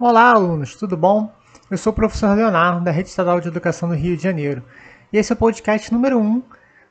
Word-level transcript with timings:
Olá, 0.00 0.30
alunos, 0.30 0.76
tudo 0.76 0.96
bom? 0.96 1.34
Eu 1.68 1.76
sou 1.76 1.92
o 1.92 1.96
professor 1.96 2.32
Leonardo, 2.32 2.84
da 2.84 2.92
Rede 2.92 3.08
Estadual 3.08 3.40
de 3.40 3.48
Educação 3.48 3.88
do 3.88 3.96
Rio 3.96 4.16
de 4.16 4.22
Janeiro, 4.22 4.62
e 5.12 5.18
esse 5.18 5.32
é 5.32 5.34
o 5.34 5.36
podcast 5.36 5.92
número 5.92 6.20
1 6.20 6.40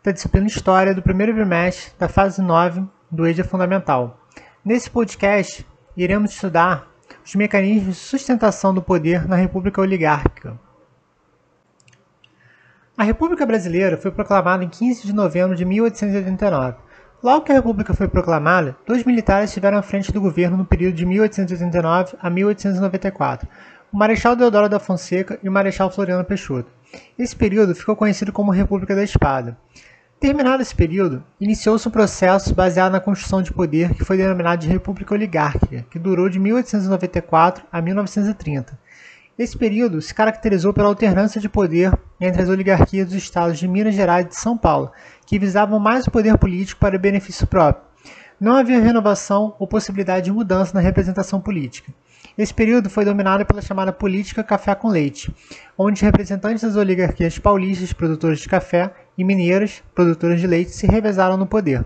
da 0.03 0.11
disciplina 0.11 0.45
História 0.45 0.93
do 0.93 1.01
primeiro 1.01 1.33
bimestre 1.33 1.93
da 1.97 2.09
fase 2.09 2.41
9 2.41 2.83
do 3.09 3.25
EJA 3.25 3.45
Fundamental. 3.45 4.19
Nesse 4.63 4.89
podcast, 4.89 5.65
iremos 5.95 6.33
estudar 6.33 6.91
os 7.25 7.33
mecanismos 7.33 7.95
de 7.95 8.01
sustentação 8.01 8.73
do 8.73 8.81
poder 8.81 9.25
na 9.25 9.37
República 9.37 9.79
Oligárquica. 9.79 10.59
A 12.97 13.03
República 13.03 13.45
Brasileira 13.45 13.95
foi 13.95 14.11
proclamada 14.11 14.65
em 14.65 14.69
15 14.69 15.07
de 15.07 15.13
novembro 15.13 15.55
de 15.55 15.63
1889. 15.63 16.75
Logo 17.21 17.45
que 17.45 17.51
a 17.51 17.55
República 17.55 17.95
foi 17.95 18.07
proclamada, 18.07 18.77
dois 18.85 19.03
militares 19.03 19.49
estiveram 19.49 19.79
à 19.79 19.81
frente 19.81 20.11
do 20.11 20.21
governo 20.21 20.55
no 20.55 20.65
período 20.65 20.93
de 20.93 21.03
1889 21.03 22.15
a 22.21 22.29
1894, 22.29 23.47
o 23.91 23.97
Marechal 23.97 24.35
Deodoro 24.35 24.69
da 24.69 24.79
Fonseca 24.79 25.39
e 25.41 25.49
o 25.49 25.51
Marechal 25.51 25.89
Floriano 25.89 26.23
Peixoto. 26.23 26.71
Esse 27.17 27.35
período 27.35 27.73
ficou 27.73 27.95
conhecido 27.95 28.31
como 28.31 28.51
República 28.51 28.95
da 28.95 29.03
Espada. 29.03 29.57
Terminado 30.19 30.61
esse 30.61 30.75
período, 30.75 31.23
iniciou-se 31.41 31.87
um 31.87 31.91
processo 31.91 32.53
baseado 32.53 32.91
na 32.91 32.99
construção 32.99 33.41
de 33.41 33.51
poder 33.51 33.95
que 33.95 34.05
foi 34.05 34.17
denominado 34.17 34.61
de 34.61 34.67
República 34.67 35.15
Oligárquica, 35.15 35.87
que 35.89 35.97
durou 35.97 36.29
de 36.29 36.39
1894 36.39 37.65
a 37.71 37.81
1930. 37.81 38.77
Esse 39.37 39.55
período 39.55 40.01
se 40.01 40.15
caracterizou 40.15 40.73
pela 40.73 40.87
alternância 40.87 41.39
de 41.39 41.47
poder 41.47 41.95
entre 42.19 42.41
as 42.41 42.49
oligarquias 42.49 43.07
dos 43.07 43.17
estados 43.17 43.59
de 43.59 43.67
Minas 43.67 43.93
Gerais 43.93 44.25
e 44.25 44.29
de 44.29 44.35
São 44.35 44.57
Paulo, 44.57 44.91
que 45.27 45.37
visavam 45.37 45.79
mais 45.79 46.07
o 46.07 46.11
poder 46.11 46.35
político 46.39 46.79
para 46.79 46.97
benefício 46.97 47.45
próprio. 47.45 47.85
Não 48.39 48.55
havia 48.55 48.81
renovação 48.81 49.55
ou 49.59 49.67
possibilidade 49.67 50.25
de 50.25 50.31
mudança 50.31 50.73
na 50.73 50.79
representação 50.79 51.39
política. 51.39 51.93
Esse 52.35 52.51
período 52.51 52.89
foi 52.89 53.05
dominado 53.05 53.45
pela 53.45 53.61
chamada 53.61 53.93
política 53.93 54.43
café 54.43 54.73
com 54.73 54.87
leite, 54.87 55.31
onde 55.77 56.03
representantes 56.03 56.63
das 56.63 56.75
oligarquias 56.75 57.37
paulistas, 57.37 57.93
produtores 57.93 58.39
de 58.39 58.49
café, 58.49 58.91
e 59.15 59.23
mineiras, 59.23 59.83
produtoras 59.93 60.41
de 60.41 60.47
leite, 60.47 60.71
se 60.71 60.87
revezaram 60.87 61.37
no 61.37 61.45
poder. 61.45 61.85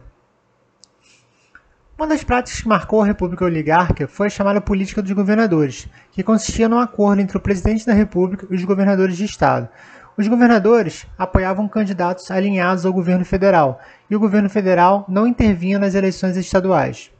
Uma 2.02 2.07
das 2.07 2.23
práticas 2.23 2.59
que 2.59 2.67
marcou 2.67 3.03
a 3.03 3.05
República 3.05 3.45
Oligárquica 3.45 4.07
foi 4.07 4.25
a 4.25 4.30
chamada 4.31 4.59
política 4.59 5.03
dos 5.03 5.11
governadores, 5.11 5.88
que 6.11 6.23
consistia 6.23 6.67
num 6.67 6.80
acordo 6.80 7.21
entre 7.21 7.38
o 7.38 7.39
presidente 7.39 7.85
da 7.85 7.94
República 7.94 8.47
e 8.49 8.55
os 8.55 8.63
governadores 8.63 9.16
de 9.16 9.25
Estado. 9.25 9.69
Os 10.17 10.27
governadores 10.27 11.05
apoiavam 11.16 11.67
candidatos 11.67 12.31
alinhados 12.31 12.88
ao 12.88 12.91
governo 12.91 13.23
federal, 13.23 13.79
e 14.09 14.16
o 14.16 14.19
governo 14.19 14.49
federal 14.49 15.05
não 15.07 15.27
intervinha 15.27 15.77
nas 15.77 15.94
eleições 15.94 16.35
estaduais. 16.38 17.11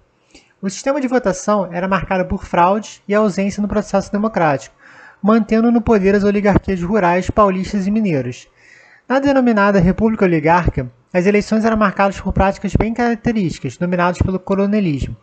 O 0.60 0.68
sistema 0.68 1.00
de 1.00 1.08
votação 1.08 1.70
era 1.72 1.88
marcado 1.88 2.26
por 2.26 2.44
fraudes 2.44 3.04
e 3.08 3.14
ausência 3.14 3.62
no 3.62 3.68
processo 3.68 4.12
democrático, 4.12 4.76
mantendo 5.22 5.72
no 5.72 5.80
poder 5.80 6.16
as 6.16 6.24
oligarquias 6.24 6.82
rurais 6.82 7.30
paulistas 7.30 7.86
e 7.86 7.92
mineiras. 7.92 8.48
Na 9.08 9.20
denominada 9.20 9.80
República 9.80 10.26
Oligárquica, 10.26 10.90
as 11.14 11.26
eleições 11.26 11.66
eram 11.66 11.76
marcadas 11.76 12.20
por 12.20 12.32
práticas 12.32 12.74
bem 12.76 12.94
características, 12.94 13.78
dominadas 13.78 14.22
pelo 14.22 14.40
coronelismo. 14.40 15.16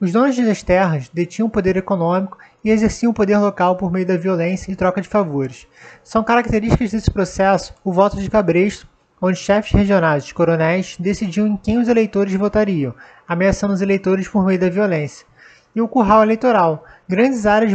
Os 0.00 0.12
donos 0.12 0.36
das 0.36 0.62
terras 0.62 1.08
detinham 1.08 1.48
poder 1.48 1.76
econômico 1.76 2.38
e 2.64 2.70
exerciam 2.70 3.10
o 3.10 3.14
poder 3.14 3.38
local 3.38 3.76
por 3.76 3.90
meio 3.92 4.06
da 4.06 4.16
violência 4.16 4.70
e 4.70 4.76
troca 4.76 5.00
de 5.00 5.08
favores. 5.08 5.66
São 6.02 6.24
características 6.24 6.90
desse 6.90 7.10
processo 7.10 7.74
o 7.84 7.92
voto 7.92 8.16
de 8.20 8.30
cabresto, 8.30 8.86
onde 9.20 9.38
chefes 9.38 9.72
regionais 9.72 10.32
coronéis 10.32 10.96
decidiam 10.98 11.46
em 11.46 11.56
quem 11.56 11.78
os 11.78 11.88
eleitores 11.88 12.34
votariam, 12.34 12.94
ameaçando 13.26 13.72
os 13.72 13.80
eleitores 13.80 14.26
por 14.26 14.44
meio 14.44 14.58
da 14.58 14.68
violência. 14.68 15.26
E 15.74 15.80
o 15.80 15.88
curral 15.88 16.22
eleitoral, 16.22 16.84
grandes 17.08 17.46
áreas 17.46 17.72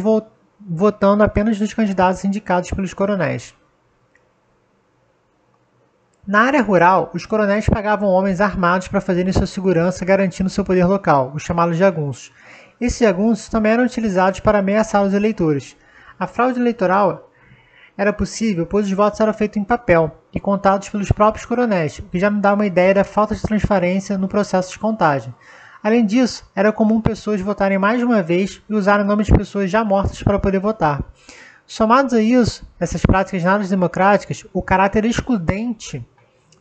votando 0.59 1.23
apenas 1.23 1.59
nos 1.59 1.73
candidatos 1.73 2.23
indicados 2.25 2.69
pelos 2.71 2.93
coronéis. 2.93 3.53
Na 6.27 6.41
área 6.41 6.61
rural, 6.61 7.09
os 7.13 7.25
coronéis 7.25 7.69
pagavam 7.69 8.09
homens 8.09 8.41
armados 8.41 8.89
para 8.89 8.99
fazerem 8.99 9.31
sua 9.31 9.47
segurança 9.47 10.03
garantindo 10.03 10.49
seu 10.49 10.65
poder 10.65 10.83
local, 10.83 11.31
os 11.33 11.41
chamados 11.41 11.77
jagunços. 11.77 12.33
Esses 12.81 12.99
jagunços 12.99 13.47
também 13.47 13.71
eram 13.71 13.85
utilizados 13.85 14.41
para 14.41 14.59
ameaçar 14.59 15.01
os 15.03 15.13
eleitores. 15.13 15.77
A 16.19 16.27
fraude 16.27 16.59
eleitoral 16.59 17.31
era 17.97 18.11
possível 18.11 18.65
pois 18.65 18.87
os 18.87 18.91
votos 18.91 19.21
eram 19.21 19.33
feitos 19.33 19.55
em 19.55 19.63
papel 19.63 20.19
e 20.33 20.37
contados 20.37 20.89
pelos 20.89 21.09
próprios 21.13 21.45
coronéis, 21.45 21.99
o 21.99 22.03
que 22.03 22.19
já 22.19 22.29
me 22.29 22.41
dá 22.41 22.53
uma 22.53 22.65
ideia 22.65 22.93
da 22.93 23.05
falta 23.05 23.33
de 23.33 23.41
transparência 23.41 24.17
no 24.17 24.27
processo 24.27 24.73
de 24.73 24.79
contagem. 24.79 25.33
Além 25.81 26.05
disso, 26.05 26.45
era 26.53 26.73
comum 26.73 26.99
pessoas 26.99 27.39
votarem 27.39 27.77
mais 27.77 27.99
de 27.99 28.03
uma 28.03 28.21
vez 28.21 28.61
e 28.67 28.73
usarem 28.73 29.05
o 29.05 29.07
nome 29.07 29.23
de 29.23 29.31
pessoas 29.31 29.71
já 29.71 29.81
mortas 29.81 30.21
para 30.21 30.37
poder 30.37 30.59
votar. 30.59 31.01
Somados 31.65 32.13
a 32.13 32.21
isso, 32.21 32.69
essas 32.77 33.01
práticas 33.01 33.41
nada 33.45 33.65
democráticas, 33.65 34.45
o 34.51 34.61
caráter 34.61 35.05
excludente 35.05 36.05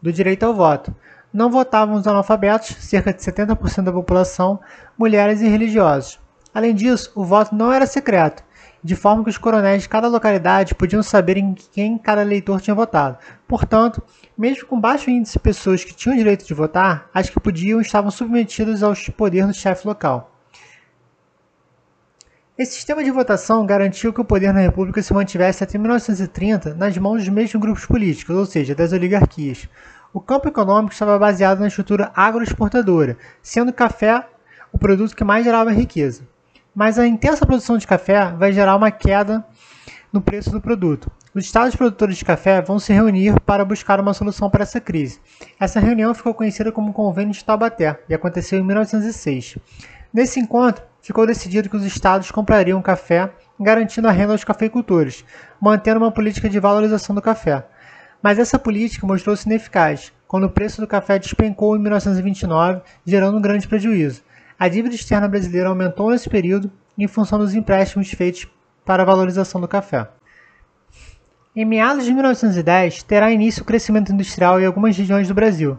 do 0.07 0.13
direito 0.13 0.47
ao 0.47 0.55
voto. 0.55 0.95
Não 1.33 1.51
votavam 1.51 1.97
os 1.97 2.07
analfabetos, 2.07 2.77
cerca 2.79 3.13
de 3.13 3.21
70% 3.21 3.83
da 3.83 3.93
população, 3.93 4.61
mulheres 4.97 5.41
e 5.41 5.49
religiosos. 5.49 6.21
Além 6.55 6.73
disso, 6.73 7.11
o 7.15 7.25
voto 7.25 7.55
não 7.57 7.73
era 7.73 7.87
secreto, 7.87 8.45
de 8.83 8.95
forma 8.95 9.25
que 9.25 9.31
os 9.31 9.37
coronéis 9.37 9.83
de 9.83 9.89
cada 9.89 10.07
localidade 10.07 10.77
podiam 10.77 11.03
saber 11.03 11.37
em 11.39 11.55
quem 11.73 11.99
cada 11.99 12.23
eleitor 12.23 12.61
tinha 12.61 12.75
votado. 12.75 13.19
Portanto, 13.49 14.01
mesmo 14.39 14.67
com 14.69 14.81
baixo 14.81 15.11
índice 15.11 15.33
de 15.33 15.41
pessoas 15.41 15.83
que 15.83 15.93
tinham 15.93 16.17
direito 16.17 16.47
de 16.47 16.55
votar, 16.55 17.11
as 17.13 17.29
que 17.29 17.41
podiam 17.41 17.81
estavam 17.81 18.11
submetidas 18.13 18.85
ao 18.85 18.95
poder 19.17 19.45
do 19.45 19.53
chefe 19.53 19.89
local. 19.89 20.37
Esse 22.57 22.73
sistema 22.73 23.05
de 23.05 23.11
votação 23.11 23.67
garantiu 23.67 24.15
que 24.15 24.21
o 24.21 24.25
poder 24.25 24.51
na 24.55 24.61
República 24.61 25.03
se 25.03 25.13
mantivesse 25.13 25.63
até 25.63 25.77
1930 25.77 26.75
nas 26.75 26.97
mãos 26.97 27.23
dos 27.23 27.29
mesmos 27.29 27.61
grupos 27.61 27.85
políticos, 27.85 28.35
ou 28.35 28.47
seja, 28.47 28.75
das 28.75 28.95
oligarquias. 28.95 29.69
O 30.17 30.21
campo 30.23 30.49
econômico 30.49 30.95
estava 30.95 31.19
baseado 31.19 31.61
na 31.61 31.67
estrutura 31.67 32.11
agroexportadora, 32.17 33.19
sendo 33.43 33.69
o 33.69 33.75
café 33.75 34.27
o 34.73 34.79
produto 34.79 35.15
que 35.15 35.23
mais 35.23 35.45
gerava 35.45 35.71
riqueza. 35.71 36.27
Mas 36.75 36.99
a 36.99 37.07
intensa 37.07 37.45
produção 37.45 37.77
de 37.77 37.87
café 37.87 38.33
vai 38.33 38.51
gerar 38.51 38.77
uma 38.77 38.91
queda 38.91 39.45
no 40.11 40.23
preço 40.23 40.51
do 40.51 40.59
produto. 40.59 41.11
Os 41.35 41.45
estados 41.45 41.77
produtores 41.77 42.17
de 42.17 42.25
café 42.25 42.63
vão 42.63 42.79
se 42.79 42.95
reunir 42.95 43.39
para 43.41 43.63
buscar 43.63 44.01
uma 44.01 44.15
solução 44.15 44.49
para 44.49 44.63
essa 44.63 44.81
crise. 44.81 45.21
Essa 45.61 45.81
reunião 45.81 46.15
ficou 46.15 46.33
conhecida 46.33 46.73
como 46.73 46.95
Convênio 46.95 47.35
de 47.35 47.45
Taubaté 47.45 48.01
e 48.09 48.15
aconteceu 48.15 48.59
em 48.59 48.65
1906. 48.65 49.59
Nesse 50.15 50.41
encontro, 50.41 50.83
ficou 51.03 51.27
decidido 51.27 51.69
que 51.69 51.77
os 51.77 51.85
estados 51.85 52.31
comprariam 52.31 52.81
café, 52.81 53.31
garantindo 53.61 54.09
a 54.09 54.13
renda 54.13 54.33
aos 54.33 54.45
cafeicultores, 54.45 55.27
mantendo 55.61 56.01
uma 56.01 56.11
política 56.11 56.49
de 56.49 56.59
valorização 56.59 57.15
do 57.15 57.21
café. 57.21 57.67
Mas 58.27 58.41
essa 58.41 58.59
política 58.59 59.07
mostrou-se 59.07 59.47
ineficaz, 59.47 60.13
quando 60.27 60.49
o 60.49 60.51
preço 60.51 60.81
do 60.81 60.87
café 60.89 61.17
despencou 61.17 61.77
em 61.77 61.79
1929, 61.79 62.81
gerando 63.07 63.39
um 63.39 63.41
grande 63.41 63.69
prejuízo. 63.69 64.21
A 64.59 64.67
dívida 64.67 64.97
externa 64.97 65.29
brasileira 65.29 65.69
aumentou 65.69 66.11
nesse 66.11 66.29
período 66.29 66.69
em 66.99 67.07
função 67.07 67.39
dos 67.39 67.55
empréstimos 67.55 68.11
feitos 68.11 68.49
para 68.85 69.05
a 69.05 69.07
valorização 69.07 69.61
do 69.61 69.69
café. 69.69 70.09
Em 71.55 71.65
meados 71.65 72.05
de 72.05 72.13
1910, 72.13 73.05
terá 73.05 73.31
início 73.31 73.63
o 73.63 73.65
crescimento 73.65 74.13
industrial 74.13 74.61
em 74.61 74.67
algumas 74.67 74.97
regiões 74.97 75.29
do 75.29 75.35
Brasil. 75.35 75.79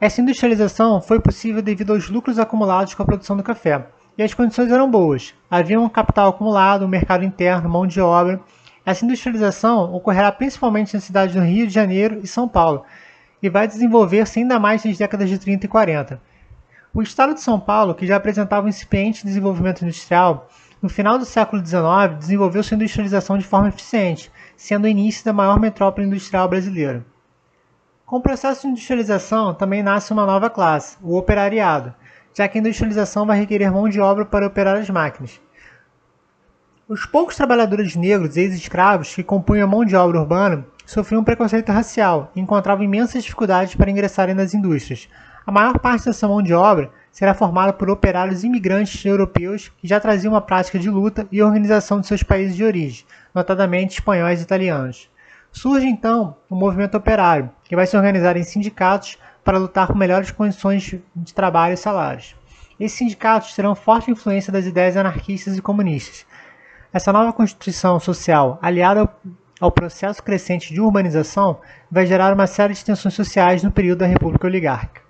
Essa 0.00 0.22
industrialização 0.22 0.98
foi 1.02 1.20
possível 1.20 1.60
devido 1.60 1.92
aos 1.92 2.08
lucros 2.08 2.38
acumulados 2.38 2.94
com 2.94 3.02
a 3.02 3.06
produção 3.06 3.36
do 3.36 3.42
café, 3.42 3.86
e 4.16 4.22
as 4.22 4.32
condições 4.32 4.72
eram 4.72 4.90
boas. 4.90 5.34
Havia 5.50 5.78
um 5.78 5.90
capital 5.90 6.30
acumulado, 6.30 6.86
um 6.86 6.88
mercado 6.88 7.22
interno, 7.22 7.68
mão 7.68 7.86
de 7.86 8.00
obra. 8.00 8.40
Essa 8.84 9.04
industrialização 9.04 9.94
ocorrerá 9.94 10.32
principalmente 10.32 10.94
nas 10.94 11.04
cidades 11.04 11.34
do 11.34 11.40
Rio 11.40 11.66
de 11.66 11.72
Janeiro 11.72 12.20
e 12.22 12.26
São 12.26 12.48
Paulo 12.48 12.84
e 13.40 13.48
vai 13.48 13.66
desenvolver-se 13.66 14.40
ainda 14.40 14.58
mais 14.58 14.84
nas 14.84 14.98
décadas 14.98 15.28
de 15.28 15.38
30 15.38 15.66
e 15.66 15.68
40. 15.68 16.20
O 16.92 17.00
estado 17.00 17.34
de 17.34 17.40
São 17.40 17.58
Paulo, 17.58 17.94
que 17.94 18.06
já 18.06 18.16
apresentava 18.16 18.66
um 18.66 18.68
incipiente 18.68 19.24
desenvolvimento 19.24 19.82
industrial, 19.82 20.48
no 20.82 20.88
final 20.88 21.16
do 21.16 21.24
século 21.24 21.64
XIX 21.64 22.18
desenvolveu 22.18 22.62
sua 22.62 22.74
industrialização 22.74 23.38
de 23.38 23.44
forma 23.44 23.68
eficiente, 23.68 24.30
sendo 24.56 24.84
o 24.84 24.88
início 24.88 25.24
da 25.24 25.32
maior 25.32 25.60
metrópole 25.60 26.06
industrial 26.06 26.48
brasileira. 26.48 27.04
Com 28.04 28.16
o 28.16 28.20
processo 28.20 28.62
de 28.62 28.68
industrialização 28.68 29.54
também 29.54 29.82
nasce 29.82 30.12
uma 30.12 30.26
nova 30.26 30.50
classe, 30.50 30.98
o 31.00 31.16
operariado, 31.16 31.94
já 32.34 32.48
que 32.48 32.58
a 32.58 32.60
industrialização 32.60 33.24
vai 33.26 33.38
requerer 33.38 33.72
mão 33.72 33.88
de 33.88 34.00
obra 34.00 34.24
para 34.24 34.46
operar 34.46 34.76
as 34.76 34.90
máquinas. 34.90 35.40
Os 36.88 37.06
poucos 37.06 37.36
trabalhadores 37.36 37.94
negros 37.94 38.36
ex-escravos 38.36 39.14
que 39.14 39.22
compunham 39.22 39.68
a 39.68 39.70
mão 39.70 39.84
de 39.84 39.94
obra 39.94 40.18
urbana 40.18 40.66
sofriam 40.84 41.22
preconceito 41.22 41.70
racial 41.70 42.32
e 42.34 42.40
encontravam 42.40 42.82
imensas 42.82 43.22
dificuldades 43.22 43.76
para 43.76 43.88
ingressarem 43.88 44.34
nas 44.34 44.52
indústrias. 44.52 45.08
A 45.46 45.52
maior 45.52 45.78
parte 45.78 46.06
dessa 46.06 46.26
mão 46.26 46.42
de 46.42 46.52
obra 46.52 46.90
será 47.12 47.34
formada 47.34 47.72
por 47.72 47.88
operários 47.88 48.42
imigrantes 48.42 49.04
europeus 49.04 49.70
que 49.78 49.86
já 49.86 50.00
traziam 50.00 50.32
uma 50.32 50.40
prática 50.40 50.76
de 50.76 50.90
luta 50.90 51.24
e 51.30 51.40
organização 51.40 52.00
de 52.00 52.08
seus 52.08 52.24
países 52.24 52.56
de 52.56 52.64
origem, 52.64 53.06
notadamente 53.32 54.00
espanhóis 54.00 54.40
e 54.40 54.42
italianos. 54.42 55.08
Surge 55.52 55.86
então 55.86 56.36
o 56.50 56.56
movimento 56.56 56.96
operário, 56.96 57.48
que 57.62 57.76
vai 57.76 57.86
se 57.86 57.96
organizar 57.96 58.36
em 58.36 58.42
sindicatos 58.42 59.18
para 59.44 59.58
lutar 59.58 59.86
por 59.86 59.96
melhores 59.96 60.32
condições 60.32 60.96
de 61.14 61.32
trabalho 61.32 61.74
e 61.74 61.76
salários. 61.76 62.34
Esses 62.80 62.98
sindicatos 62.98 63.54
terão 63.54 63.76
forte 63.76 64.10
influência 64.10 64.52
das 64.52 64.66
ideias 64.66 64.96
anarquistas 64.96 65.56
e 65.56 65.62
comunistas. 65.62 66.26
Essa 66.92 67.10
nova 67.10 67.32
constituição 67.32 67.98
social, 67.98 68.58
aliada 68.60 69.08
ao, 69.58 69.72
processo 69.72 70.22
crescente 70.22 70.74
de 70.74 70.80
urbanização, 70.80 71.58
vai 71.90 72.04
gerar 72.04 72.34
uma 72.34 72.46
série 72.46 72.74
de 72.74 72.84
tensões 72.84 73.14
sociais 73.14 73.62
no 73.62 73.70
período 73.70 74.00
da 74.00 74.06
República 74.06 74.46
Oligárquica. 74.46 75.00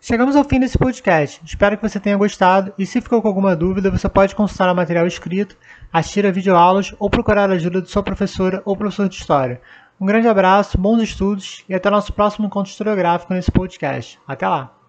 Chegamos 0.00 0.34
ao 0.34 0.44
fim 0.44 0.58
desse 0.58 0.78
podcast. 0.78 1.40
Espero 1.44 1.76
que 1.76 1.86
você 1.86 2.00
tenha 2.00 2.16
gostado 2.16 2.72
e 2.78 2.86
se 2.86 3.00
ficou 3.00 3.20
com 3.20 3.28
alguma 3.28 3.54
dúvida, 3.54 3.90
você 3.90 4.08
pode 4.08 4.34
consultar 4.34 4.72
o 4.72 4.74
material 4.74 5.06
escrito, 5.06 5.56
assistir 5.92 6.24
a 6.24 6.30
videoaulas 6.30 6.94
ou 6.98 7.10
procurar 7.10 7.50
a 7.50 7.54
ajuda 7.54 7.82
de 7.82 7.90
sua 7.90 8.02
professora 8.02 8.62
ou 8.64 8.74
professor 8.74 9.06
de 9.06 9.16
história. 9.16 9.60
Um 10.00 10.06
grande 10.06 10.28
abraço, 10.28 10.78
bons 10.78 11.02
estudos 11.02 11.62
e 11.68 11.74
até 11.74 11.90
nosso 11.90 12.12
próximo 12.14 12.46
encontro 12.46 12.72
historiográfico 12.72 13.34
nesse 13.34 13.52
podcast. 13.52 14.18
Até 14.26 14.48
lá! 14.48 14.81